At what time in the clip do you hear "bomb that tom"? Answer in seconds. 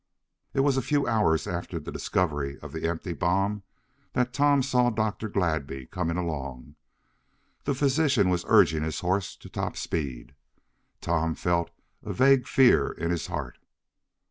3.13-4.63